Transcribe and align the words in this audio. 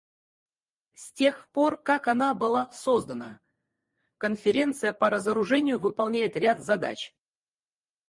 С 0.95 1.11
тех 1.11 1.47
пор 1.49 1.77
как 1.77 2.07
она 2.07 2.33
была 2.33 2.71
создана, 2.71 3.39
Конференция 4.17 4.93
по 4.93 5.11
разоружению 5.11 5.77
выполняет 5.77 6.35
ряд 6.37 6.59
задач. 6.63 7.15